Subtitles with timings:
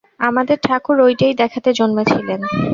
[0.19, 2.39] আমাদের ঠাকুর ঐটেই দেখাতে জন্মেছিলেন।